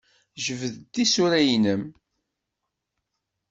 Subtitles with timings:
[0.45, 1.83] Jbed-d tisura-nnem.